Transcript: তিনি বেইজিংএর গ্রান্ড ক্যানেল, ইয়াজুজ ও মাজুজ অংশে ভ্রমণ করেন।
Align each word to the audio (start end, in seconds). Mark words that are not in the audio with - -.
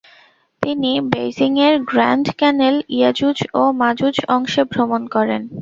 তিনি 0.63 0.91
বেইজিংএর 1.11 1.75
গ্রান্ড 1.89 2.27
ক্যানেল, 2.39 2.75
ইয়াজুজ 2.89 3.37
ও 3.53 3.63
মাজুজ 3.81 4.17
অংশে 4.35 4.61
ভ্রমণ 4.71 5.01
করেন। 5.15 5.41